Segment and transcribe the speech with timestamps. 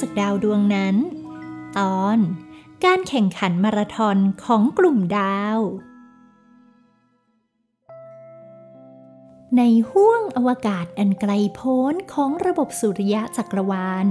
[0.00, 0.96] จากดาวดวงนั้น
[1.78, 2.18] ตอน
[2.84, 5.58] การแข่งขันมาราธอนของกลุ่มดาว
[9.56, 14.06] ในห้วงอวกาศอันไกลโพ้นของระบบสุริยะจักรวาล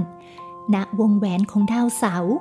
[0.74, 2.36] ณ วงแหวนของดาวเสาร์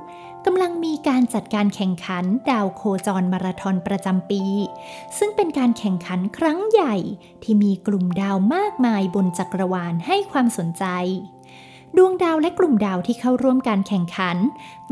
[0.46, 4.44] กำลังมีการจัดการแข่งขันดาวโคจรมาราธอนประจำปี
[5.18, 6.96] ซึ่งเป็นการแข่งขันครั้งใหญ่
[7.44, 10.86] ที่มีกลุ่มดาวมากมายบนจักรวาลให้ความสนใจ
[11.98, 14.38] ดวงดาวและกลุ่มดาวที่เข้าร่วมการแข่งขัน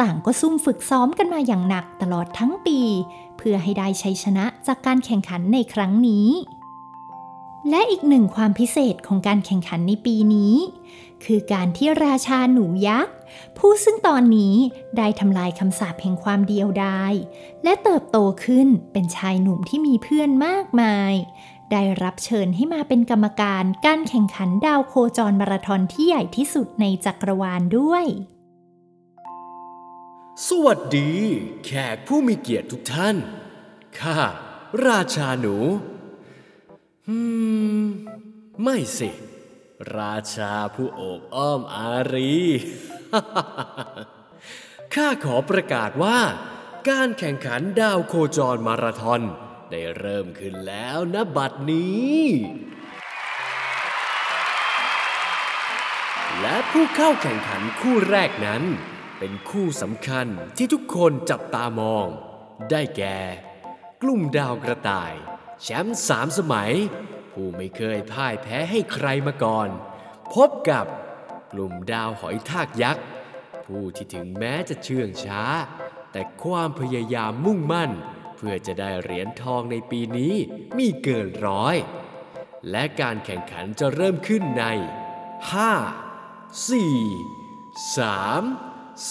[0.01, 2.79] ต่างก็ซุ่มฝึกซ้อมกันมาอย่างหนักตลอดทั้งปี
[3.37, 6.29] เพื่อให้ได้ชัยชนะจากการแข่งขันในครั้งนี้
[7.69, 10.55] และอีกหนึ่งความพิเศษของการแข่งขันในปีนี้
[11.25, 13.15] คือการที่ราชาหนูยักษ์
[13.57, 14.55] ผู้ซึ่งตอนนี้
[14.97, 17.13] ได้ทำลายคำสาปแห่งความเดียวดาย
[17.63, 21.13] และเติบโตขึ้นเป็นชายหนุ่มที่มีเพื่อนมากมาย
[21.71, 28.05] ได้รับเชิญให้มาเป็นกรรมการการแข่งขันดาวโคจรมาราธอนที่ใหญ่ที่สุดในจักรวาลด้วย
[30.47, 31.11] สวัสดี
[31.65, 33.15] แขกผู้มีเกียรติทุกท่าน
[33.99, 34.17] ข้า
[34.87, 35.55] ราชาหนู
[37.07, 37.17] อื
[37.83, 37.85] ม
[38.63, 39.09] ไม่สิ
[39.97, 42.35] ราชาผู้โอบอ้อมอารี
[44.95, 46.19] ข้าขอประกาศว่า
[46.89, 49.21] การแข่งขันดาวโคจรมาราธอน
[49.71, 52.23] ได้เริ่มขึ้นแล้วนะบัดนี้
[56.41, 58.63] และผู้เข้าแข่งขันคู่แรกนั้น
[59.19, 62.07] เป็นคู่สำคัญที่ทุกคนจับตามอง
[62.71, 63.17] ได้แก่
[64.01, 65.13] กลุ่มดาวกระต่าย
[65.61, 66.73] แชมป์สามสมัย
[67.31, 69.69] ผู้ไม่เคยพ่ายแพ้ให้ใครมาก่อน
[70.33, 70.85] พบกับ
[71.51, 73.05] กลุ่มดาวหอยทากยักษ์
[73.65, 75.43] ผู้ที่ถึงแม้จะเชื่องช้า
[76.11, 77.91] แต่ความพยายามมุ่งมั่น
[78.37, 80.35] เพื่อจะได้เหรียญทองในปีนี้
[80.77, 81.75] มีเกินร้อย
[82.71, 84.65] และการแข่งขันจะเริ่มขึ้นใน
[85.51, 86.77] 5 4
[87.95, 87.99] 3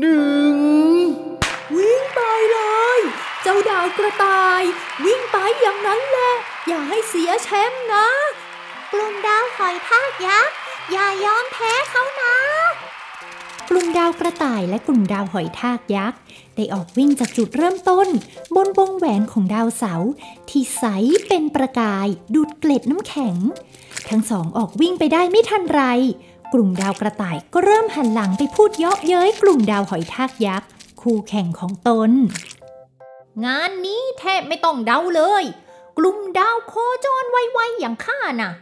[0.00, 2.20] 1วิ่งไป
[2.52, 2.60] เล
[2.98, 3.00] ย
[3.42, 4.62] เจ้าดาวกระต่าย
[5.04, 6.32] วิ่งไปอย่างนั้นแหละ
[6.66, 8.06] อย่าให้เสียแชมป์นะ
[8.92, 10.56] กลุ่มดาวหอยทากยักษ์
[10.92, 12.36] อย่ายอมแพ้เขานะ
[13.70, 16.18] กลุ่มดาวกระต่ายและกลุ่มดาวหอยทากยักษ์
[16.56, 18.08] ได้ออกวิ่งจากจุดเริ่มต้น
[18.54, 20.10] บนวงแหวนของดาวเสาร์
[20.48, 20.84] ที่ใส
[21.28, 23.36] เป็นประกายดูดเกล็ดน้ำแข็ง
[24.08, 25.82] ทั้งสองออกวิ่งไปได้ไม่ทันไร
[26.52, 30.68] กลุ่มดาวกระต่ายก็เริ่มหันหลังไปพูดเยาะเย้ยกลุ่มดาวหอยทากยักษ์
[31.00, 32.10] คู่แข่งของตน
[33.44, 35.44] งานนี้แทบไม่ต้องเดาเลย
[35.98, 38.52] กลุ่มดาวโคจรไวๆอย่างข้าน่ะ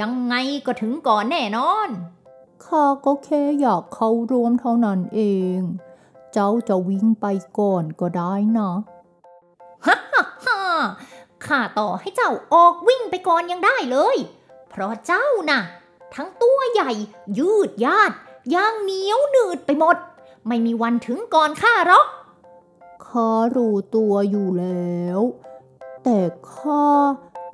[0.00, 0.34] ยังไง
[0.66, 1.88] ก็ถึงก่อนแน่นอน
[2.64, 5.20] ข้าก็แค่อยากเข้าร่วมเท่านั้นเอ
[5.58, 5.60] ง
[6.32, 7.26] เจ้าจะวิ่งไป
[7.58, 8.70] ก่อนก็ได้นะ
[9.86, 10.60] ฮ่าฮ่าฮ่า
[11.46, 14.16] ข้าต่อให้เจ้าออกวิ่งไปก่อนยังได้เลย
[14.68, 15.60] เพราะเจ้าน่ะ
[16.14, 16.90] ทั้งตัวใหญ่
[17.38, 18.12] ยืดยาด
[18.54, 19.96] ย่างเหนียวหนืดไปหมด
[20.46, 22.06] ไม่มีวันถึงก่อนข้าหรอก
[23.06, 25.20] ข้ารู้ตัวอยู่แล้ว
[26.04, 26.18] แต่
[26.54, 26.86] ข้า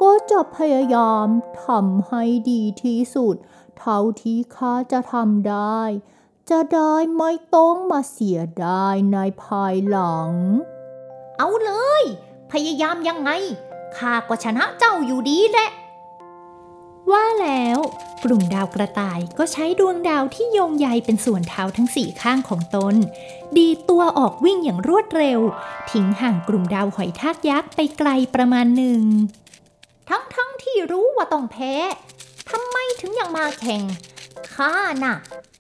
[0.02, 1.26] ก็จะพยายาม
[1.64, 3.36] ทำให้ดีที่สุด
[3.78, 5.80] เท่าที่ข้าจะทำได้
[6.52, 10.30] จะได้ไม่ต้องมาเสียดายในภายหลัง
[11.38, 12.02] เอาเลย
[12.52, 13.30] พยายามยังไง
[13.96, 15.70] ข้าก็ชนะเจ้าอยู่ดีแหละ
[17.10, 17.78] ว่าแล้ว
[18.24, 22.94] กลุ่มดาวกระต่ายก็ใช้ดวงดาวที่โยงใยเป็นส่วนเท้าทั้งสี่ข้างของตน
[23.56, 25.40] ดีดตัวออกวิ่งอย่างรวดเร็ว
[25.90, 29.02] ทิ้งห่างกลุ่มดาวหอยทากยักษ์ไปไกลประมาณหนึ่ง
[30.08, 31.74] ทั้งทั้งๆที่รู้ว่าต้องแพ้
[32.50, 33.82] ทำไมถึงยังมาแข่ง
[34.54, 34.74] ข้า
[35.04, 35.16] น่ะ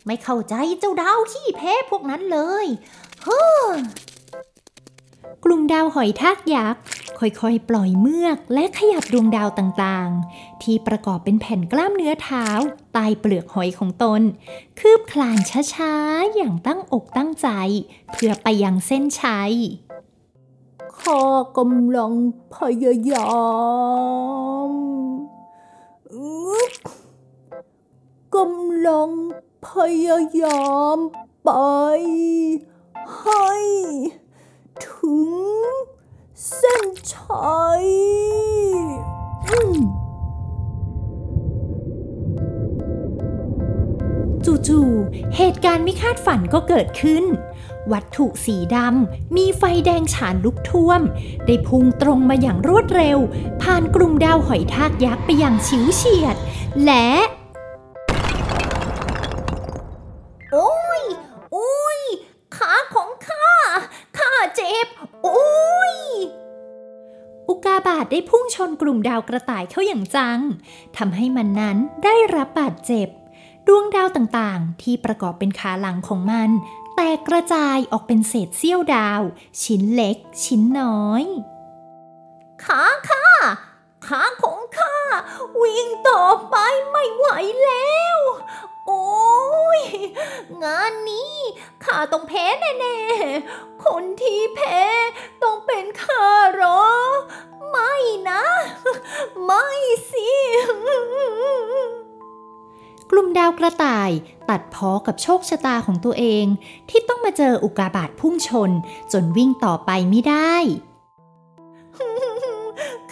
[0.06, 2.66] ไม่เข้าใจเจ้าดาวขี้แพ้พวกนั้นเลย
[3.24, 3.64] เฮ้อ
[5.44, 6.80] กลุ่มดาวหอยทากยักษ์
[7.18, 12.46] ค่อยๆ ปล่อยเมือกและขยับดวงดาวต่างๆ ที่ประกอบเป็นแผ่นกล้ามเนื้อเท้า
[12.92, 14.22] ใต้เปลือกหอยของตน
[14.80, 15.38] คืบคลาน
[15.74, 17.48] ช้าๆ อย่างตั้งอกตั้งใจ
[18.12, 19.52] เพื่อไปยังเส้นชัย
[21.00, 21.20] ข้า
[21.58, 22.12] กำลัง
[22.54, 23.30] พยายา
[24.68, 24.72] ม
[28.36, 29.10] กำลัง
[29.66, 29.68] พ
[30.06, 30.98] ยายาม
[31.44, 31.50] ไป
[33.18, 33.48] ให้
[34.84, 35.30] ถึง
[36.54, 37.86] เส้นชัย
[44.68, 47.24] จู่ๆ เหตุการณ์ไม่คาดฝันก็เกิดขึ้น
[47.92, 51.00] วัตถุสีดำ มีไฟแดงฉานลุกท่วม
[51.46, 53.18] ได้พุ่งตรงมาอย่างรวดเร็ว
[53.62, 56.36] ผ่านกลุ่มดาวหอยทากยักษ์ไปอย่างฉิวเฉียด
[56.84, 57.08] และ
[67.86, 70.40] บาตได้พุ่งชนกลุ่มดาวกระต่ายเข้าอย่างจัง
[70.96, 73.08] ทำให้มันนั้นได้รับบาดเจ็บ
[73.66, 76.50] ดวงดาวต่างๆ ที่ประกอบเป็นขาหลังของมัน
[76.94, 79.20] แตกกระจายออกเป็นเศษเสี้ยวดาว
[79.62, 81.24] ชิ้นเล็ก ชิ้นน้อย
[82.64, 83.26] ขาข้า
[84.06, 84.96] ขาของข้า
[85.62, 86.56] วิ่งต่อไป
[86.90, 87.26] ไม่ไหว
[87.64, 88.18] แล้ว
[88.86, 89.06] โอ้
[89.78, 89.80] ย
[90.62, 91.34] งานนี้
[91.84, 94.80] ข้าต้องแพ้แน่ๆ คนที่แพ้
[95.42, 96.24] ต้องเป็นข้า
[96.56, 96.84] หรอ
[98.28, 98.42] นะ
[99.44, 99.66] ไม่
[100.10, 100.30] สิ
[103.10, 104.10] กลุ่มดาวกระต่าย
[104.48, 106.46] ตัดพ้อกับโชคชะตาของตัวเอง
[106.90, 108.70] ที่ต้องมาเจออุกาบาตพุ่งชน
[109.12, 110.54] จนวิ่งต่อไปไม่ได้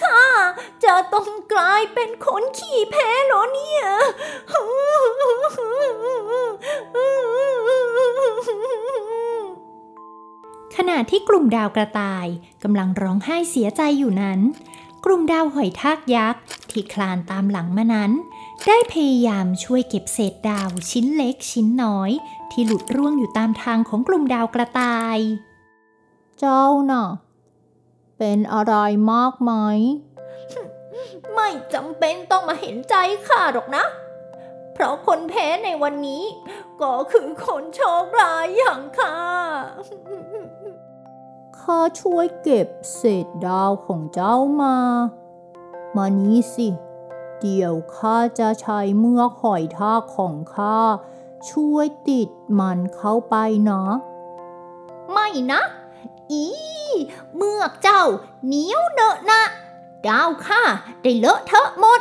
[0.01, 0.23] ข้า
[0.85, 3.83] จะต้องกลายเป็นคนขี้แพ้เหรอเนี่ย
[10.77, 12.27] ขณะที่กลุ่มดาวกระต่าย
[12.63, 14.41] กำลังร้องไห้เสียใจอยู่นั้น
[15.05, 18.13] กลุ่มดาวหอยทากยักษ์ที่คลานตามหลังมานั้น
[18.67, 22.11] ได้พยายามช่วยเก็บเศษดาวชิ้นเล็กชิ้นน้อย
[22.51, 25.19] ที่หลุดร่วงอยู่ตามทางของกลุ่มดาวกระต่าย
[26.39, 27.07] เจ้าน่ะ
[28.19, 28.75] เป็นอะไร
[29.13, 29.53] มากไหม
[31.35, 32.95] ไม่จำเป็นต้องมาเห็นใจ
[33.27, 33.85] ข้าหรอกนะ
[34.75, 36.25] เพราะคนแพ้ในวันนี้
[36.81, 39.17] ก็คือคนโชคร้ายอย่างข้า
[41.59, 44.77] ข้าช่วยเก็บเศษดาวของเจ้ามา
[45.97, 46.69] มานี้สิ
[47.41, 50.79] เดี๋ยวข้าจะใช้เมือกหอยทากของข้า
[51.51, 52.29] ช่วยติด
[52.59, 53.37] มันเข้าไป
[53.71, 53.83] นะ
[55.13, 55.63] ไม่นะ
[56.31, 56.45] อี
[57.37, 58.03] เมือกเจ้า
[58.47, 59.43] เหนียวเนอะนะ
[60.09, 60.63] ดาวข้า
[61.03, 62.01] ได้เลอะเทอะหมด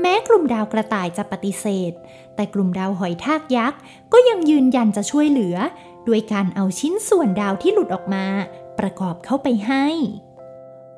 [0.00, 1.92] แม้กลุ่มดาวกระต่ายจะปฏิเสธ
[2.34, 3.80] แต่กลุ่มดาวหอยทากยักษ์
[4.12, 5.56] ก็ยังยืนยันจะช่วยเหลือ
[6.08, 8.26] ด้วยการเอาชิ้นส่วนดาวที่หลุดออกมา
[8.78, 9.86] ประกอบเข้าไปให้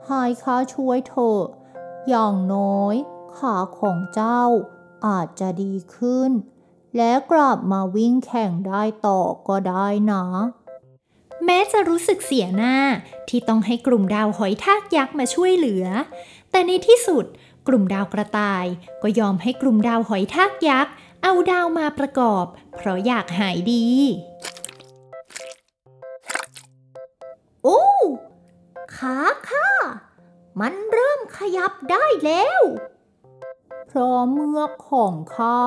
[0.06, 1.42] ให้ข้าช่วยเถอะ
[2.08, 2.94] อย่างน้อย
[3.38, 4.42] ขาของเจ้า
[5.06, 6.30] อาจจะดีขึ้น
[6.96, 10.24] และกลับมาวิ่งแข่งได้ต่อก็ได้นะ
[11.44, 12.76] แม้จะรู้สึกเสียหน้า
[13.28, 15.84] ที่ต้องให้กลุ่มดาวหอยทากยักษ์มาช่วยเหลือ
[16.50, 17.24] แต่ในที่สุด
[17.68, 18.66] กลุ่มดาวกระต่าย
[19.02, 20.92] ก็ยอมให้กลุ่มดาวหอยทากยักษ์
[21.22, 22.44] เอาดาวมาประกอบ
[22.76, 23.86] เพราะอยากหายดี
[29.00, 29.18] ขา
[29.50, 29.70] ข้า
[30.60, 32.62] มันเริ่มขยับได้แล้ว
[33.86, 35.60] เพราะเมือกของข้า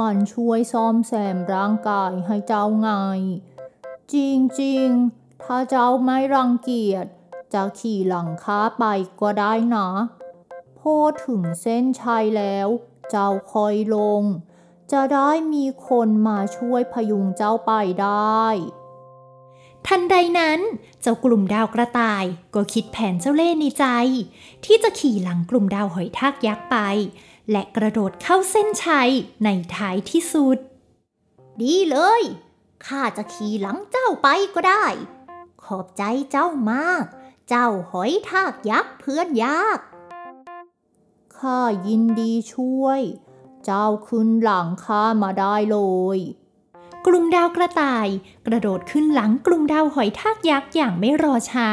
[0.00, 2.88] มันช่วยซ่อมแซมร่างกายให้เจ้าไง
[4.14, 4.16] จ
[4.62, 7.06] ริงๆ ถ้าเจ้าไม่รังเกียจ
[7.54, 8.84] จะขี่หลังข้าไป
[9.20, 9.88] ก็ได้นะ
[10.78, 12.68] พอถึงเส้นชัยแล้ว
[13.10, 14.22] เจ้าคอยลง
[14.92, 17.72] จะได้มีคนมาช่วยพยุงเจ้าไป
[18.02, 18.46] ได้
[19.86, 20.60] ทันใดนั้น
[21.00, 22.24] เจ้ากลุ่มดาวกระต่าย
[22.54, 23.86] ก็คิดแผนเจ้าเล่ห์ในใจ
[24.64, 26.76] ที่จะขี่หลังกลุ่มดาวหอยทากยักษ์ไป
[27.50, 29.10] และกระโดดเข้าเส้นชัย
[29.44, 30.58] ในท้ายที่สุด
[31.62, 32.22] ดีเลย
[32.86, 34.86] ข้าจะขี่หลังเจ้าไปก็ได้
[35.62, 37.04] ขอบใจเจ้ามาก
[37.48, 39.78] เจ้าหอยทากยักษ์เพื่อนยาก
[41.36, 43.00] ข้ายินดีช่วย
[43.64, 45.78] เจ้าขึ้นหลังข้ามาได้เล
[46.16, 46.18] ย
[47.06, 48.08] กลุ่มดาวกระต่าย
[48.46, 51.70] กระโดดขึ้นหลังกลุ่มดาวหอยทากยักษ์อย่างไม่รอช้า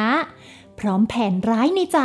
[0.79, 1.99] พร้อมแผนร้ายในใจ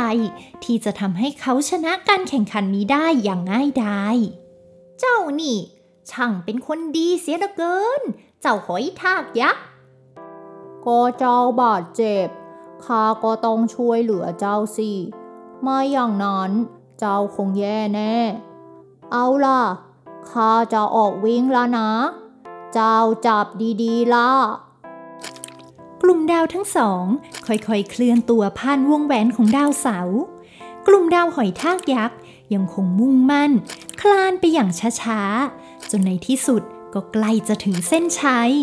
[0.63, 4.17] ที่จะทำให้เขาชนะการแข่งขันนี้ได้อย่างง่ายดาย
[4.99, 5.57] เจ้านี่
[6.11, 8.01] ช่างเป็นคนดีเสียเหลือเกิน
[8.41, 9.63] เจ้าหอยทากยักษ์
[10.85, 12.27] ก็เจ้าบาดเจ็บ
[12.85, 14.91] ข้าก็ต้องช่วยเหลือเจ้าสิ
[15.61, 16.51] ไม่อย่างนั้น
[16.99, 18.15] เจ้าคงแย่แน่
[19.11, 19.61] เอาล่ะ
[20.29, 21.89] ข้าจะออกวิ่งแล้วนะ
[22.73, 23.45] เจ้าจับ
[23.83, 24.31] ดีๆล่ะ
[26.01, 27.03] กลุ่มดาวทั้งสอง
[27.45, 30.19] ค่อยๆเคลื่อนตัวผ่านวงแหวนของดาวเสาร์
[30.87, 32.17] กลุ่มดาวหอยทากยักษ์
[32.53, 33.51] ยังคงมุ่งมั่น
[34.01, 34.69] คลานไปอย่าง
[35.01, 36.61] ช้าๆ จนในที่สุด
[36.93, 38.53] ก็ใกล้จะถึงเส้นชัย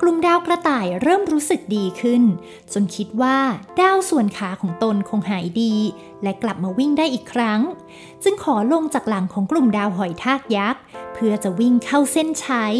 [0.00, 2.22] กลุ่มดาวกระต่ายเริ่มรู้สึกดีขึ้น
[2.72, 3.38] จนคิดว่า
[3.80, 5.74] ดาวส่วนขาของตนคงหายดี
[6.22, 7.60] และกลับมาวิ่งได้อีกครั้ง
[8.22, 10.82] จึงขอลงจากหลังของกลุ่มดาวหอยทากยักษ์
[11.14, 12.76] เพื่อจะวิ่งเข้าเส้นชัย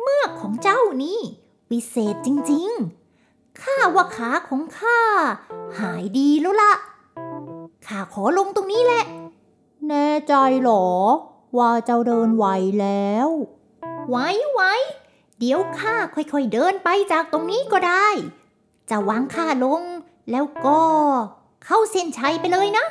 [0.00, 1.20] เมือกของเจ้านี่
[1.70, 5.00] วิเศษจริงๆ ข้าว่าขาของข้า
[5.78, 6.72] หายดีแล้วละ
[7.86, 9.04] ข้าขอลงตรงนี้แหละ
[9.88, 10.86] แน่ใจหรอ
[11.58, 12.46] ว่าเจ้าเดินไหว
[12.80, 13.28] แล้ว
[14.08, 14.62] ไหว้ไว
[15.38, 18.08] เดี๋ยวข้าค่อยๆเดินไปจากตรงนี้ก็ได้
[18.90, 19.82] จะวางข้าลง
[20.30, 20.80] แล้วก็
[21.64, 22.86] เข้าเส้นชัยไปเลยนะ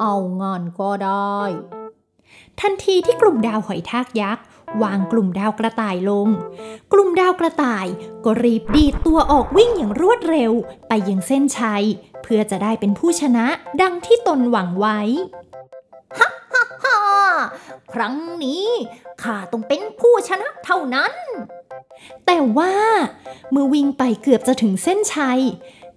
[0.00, 1.40] เอางานก็ได้
[2.60, 4.44] ทันทีที่กลุ่มดาวหอยทากยักษ์
[4.82, 6.28] วางกลุ่มดาวกระต่ายลง
[6.92, 7.86] กลุ่มดาวกระต่าย
[8.24, 10.52] ก็รีบดีดตัวออกวิ่งอย่างรวดเร็ว
[10.88, 11.84] ไปยังเส้นชัย
[12.22, 13.46] เพื่อจะได้เป็นผู้ชนะ
[13.82, 15.00] ดังที่ตนหวังไว้
[17.92, 18.14] ครั้ง
[18.44, 18.66] นี้
[19.22, 21.14] ข้าต้องเป็นผู้ชนะเท่านั้น
[22.26, 22.74] แต่ว่า
[23.50, 25.40] เมื่อวิ่งไปเกือบจะถึงเส้นชัย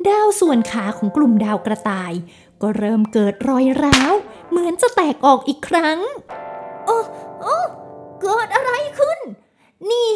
[0.07, 2.13] ดาวส่วนขาของกลุ่มดาวกระต่าย
[2.61, 4.13] ก็เริ่มเกิดรอยร้าว
[4.49, 5.97] เหมือนจะแตกออกอีกครั้ง
[6.85, 6.99] โอ้
[7.41, 7.57] โอ้
[8.21, 9.19] เกิดอะไรขึ้น
[9.89, 10.09] นี่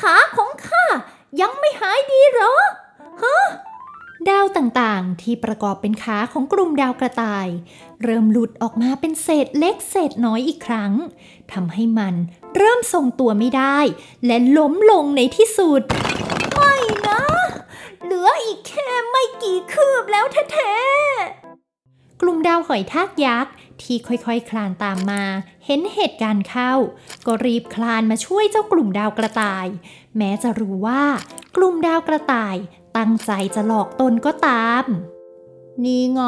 [0.00, 0.84] ขาของข้า
[1.40, 2.54] ยังไม่หายดีเหรอ
[3.22, 3.38] ฮะ
[4.30, 7.48] ดาวต่างๆ ที่ประกอบเป็นขาของกลุ่มดาวกระต่าย
[8.02, 10.92] เริ่มหลุดออกมาเป็นเศษเล็กเศษน้อยอีกครั้ง
[11.52, 12.14] ทำให้มัน
[12.56, 13.78] เริ่มทรงตัวไม่ได้
[14.26, 15.82] และล้มลงในที่สุด
[16.56, 16.76] ไม่
[17.08, 17.22] นะ
[18.02, 23.52] เหลืออีกแค่ไม่กี่คืบแล้วแท้ๆ กลุ่มดาวหอยทากยักษ์
[23.82, 25.22] ที่ค่อยๆ คลานตามมา
[25.66, 26.72] เห็นเหตุการณ์เข้า
[27.26, 29.66] ก็รีบคลานมาช่วยเจ้ากลุ่มดาวกระต่าย
[30.16, 31.04] แม้จะรู้ว่า
[31.56, 32.56] กลุ่มดาวกระต่าย
[32.96, 34.84] ตั้งใจจะหลอกตนก็ตาม
[35.84, 36.22] นี่ไง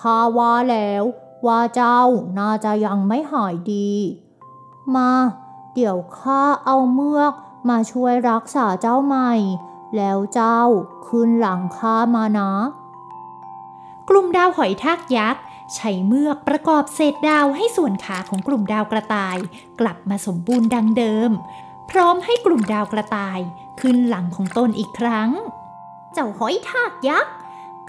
[0.00, 1.02] ข้าว่าแล้ว
[1.46, 2.00] ว่าเจ้า
[2.38, 3.90] น่าจะยังไม่หายดี
[4.94, 5.10] มา
[5.74, 7.32] เดี๋ยวข้าเอาเมือก
[7.68, 9.32] มาช่วยรักษาเจ้าใหม่
[9.96, 10.60] แล้วเจ้า
[11.06, 12.52] ขึ้นหลังข้ามานะ
[14.08, 15.42] กลุ่มดาวหอยทากยักษ์
[15.74, 19.36] ใช้เมือกประกอบเศษดาวให้ส่วนขาของกลุ่มดาวกระต่าย
[19.80, 21.30] กลับมาสมบูรณ์ดังเดิม
[21.90, 23.40] พร้อมให้กลุ่มดาวกระต่าย
[23.80, 25.30] ขึ้นหลังของตนอีกครั้ง
[26.18, 27.34] เจ้าหอยทากยักษ์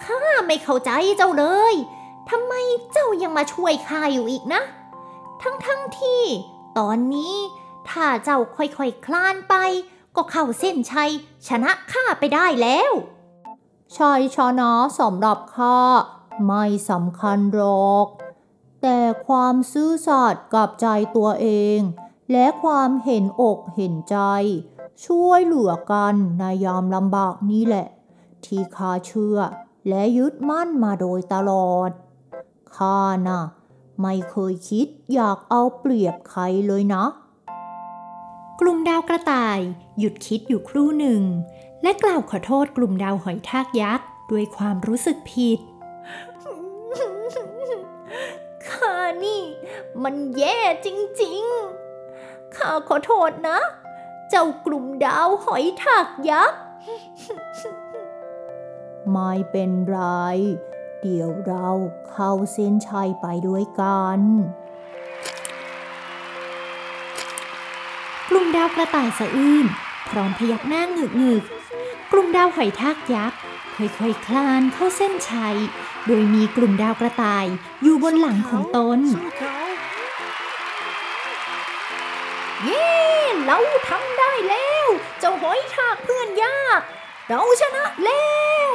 [0.04, 1.76] ข้าไม่เข้าใจเจ้าเลย
[2.30, 2.54] ทำไม
[2.94, 4.62] เจ้ายังมาช่วยข้าอยู่อีกนะ
[5.42, 6.24] ทั้งทั้งๆที่
[6.78, 7.36] ตอนนี้
[7.90, 9.56] ถ้าเจ้าค่อยๆคคลานไป
[10.16, 11.12] ก็เข้าเส้นชัย
[11.48, 12.92] ชนะข้าไปได้แล้ว
[13.98, 15.80] ชัยชนะสำหรับข้า
[16.46, 18.08] ไม่สำคัญหรอก
[18.82, 21.80] แต่ความซื่อสัตย์กับใจตัวเอง
[22.32, 24.18] และความเห็นอกเห็นใจ
[25.06, 27.88] ช่วยเหลือกันในยามลำบากนี่แหละ
[28.48, 29.38] ที่ข้าเชื่อ
[29.88, 31.92] และยึดมั่นมาโดยตลอด
[32.76, 33.42] ข้าน่ะ
[34.02, 37.06] ไม่เคยคิดอยากเอาเปรียบใครเลยนะ
[38.60, 39.60] กลุ่มดาวกระต่าย
[40.00, 41.22] หยุดคิดอยู่ครู่หนึ่ง
[41.82, 45.60] และกล่าวขอโทษกลุ่มดาวหอยทากยักษ์ด้วยความรู้สึกผิด
[48.68, 49.42] ข้านี่
[50.04, 50.88] มันแย่จ
[51.22, 53.60] ริงๆ ข้าขอโทษนะ
[54.30, 56.60] เจ้ากลุ่มดาวหอยทากยักษ์
[59.12, 60.00] ไม่เป็นไร
[61.02, 61.70] เดี๋ยวเรา
[62.12, 64.20] เข้าเส้นชัยไปด้วยกัน
[68.30, 69.66] กลุ่มดาวกระต่ายสะอื้น
[70.10, 71.44] พร้อมพยักหน้าหงึกหงึก
[72.12, 73.40] กลุ่มดาวหอยทากยักษ์
[73.76, 75.58] ค่อยๆคลานเข้าเส้นชัย
[76.08, 77.46] โดยมีกลุ่มดาวกระต่าย
[77.84, 79.00] อยู่บนหลังของตน
[82.64, 82.88] เย้
[83.46, 83.58] เรา
[83.90, 84.88] ทำได้แล้ว
[85.20, 86.82] เจ้าหอยทากเพื่อนยาก
[87.30, 88.36] เราชนะแล้
[88.70, 88.72] ว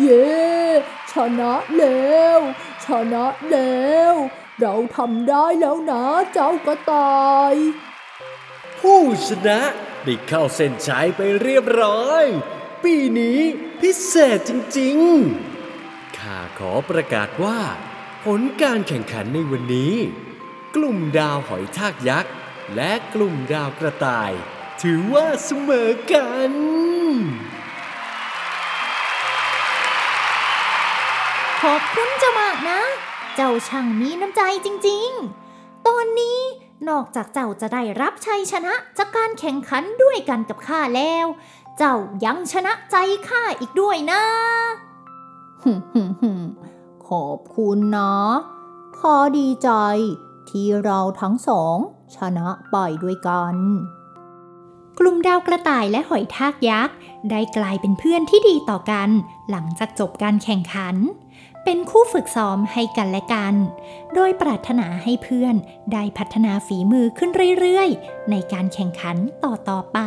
[0.00, 0.28] เย้
[1.12, 2.38] ชนะแล้ว
[2.84, 4.14] ชนะแล้ว
[4.60, 7.54] เราทำได้แล้วนะเจ้ากระต่าย
[8.80, 9.60] ผู้ชนะ
[10.04, 12.24] ได้เข้าเส้นชัยไปเรียบร้อย
[12.84, 13.40] ปีนี้
[13.80, 17.60] พิเศษจริงๆ ข้าขอประกาศว่า
[18.24, 19.94] ผลการแข่งขันในวันนี้
[20.76, 22.32] กลุ่มดาวหอยทากยักษ์
[22.74, 24.32] และกลุ่มดาวกระต่าย
[24.82, 26.52] ถือว่าเสมอกัน
[31.64, 32.80] ขอบคุณเจ้ามากนะ
[33.36, 36.38] เจ้าช่างมีน้ำใจจริงๆ ตอนนี้
[36.88, 41.26] นอกจากเจ้าจะได้รับชัยชนะจากการแข่งขันด้วยกันกับข้าแล้ว
[41.78, 42.96] เจ้ายังชนะใจ
[43.28, 44.22] ข้าอีกด้วยนะ
[47.08, 48.14] ขอบคุณนะ
[48.98, 49.70] ข้าดีใจ
[50.50, 51.76] ที่เราทั้งสอง
[52.16, 53.54] ชนะไปด้วยกัน
[54.98, 56.94] กลุ่มดาวกระต่ายและหอยทากยักษ์
[57.30, 59.10] ได้กลายเป็นเพื่อนที่ดีต่อกัน
[59.50, 60.96] หลังจากจบการแข่งขัน
[61.64, 63.54] เป็นคู่ฝึกซ้อมให้กันและกัน
[64.14, 65.54] โดยปรารถนาให้เพื่อน
[65.92, 69.98] ได้พัฒนาฝีมือขึ้นเรื่อยๆ ในการแข่งขันต่อๆไป